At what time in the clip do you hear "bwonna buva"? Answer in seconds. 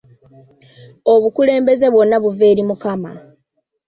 1.93-2.43